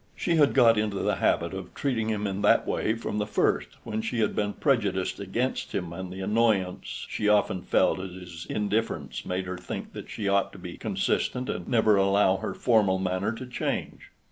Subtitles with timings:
[0.15, 3.77] She had got into the habit of treating him in that way from the first,
[3.83, 8.47] when she had been prejudiced against him and the annoyance she often felt at his
[8.49, 12.97] indifference made her think that she ought to be consistent and never allow her formal
[12.97, 14.09] manner to change.